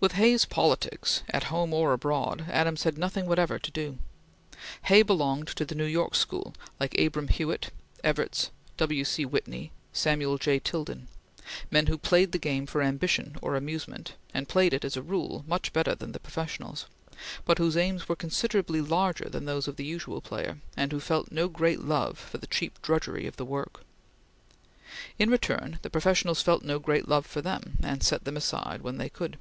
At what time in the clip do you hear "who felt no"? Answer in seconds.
20.90-21.46